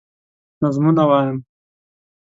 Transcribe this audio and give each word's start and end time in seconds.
نظمونه 0.61 1.03
وايم 1.09 1.37